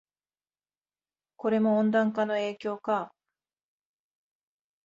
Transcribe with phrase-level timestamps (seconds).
[1.37, 3.13] これも温暖化の影響か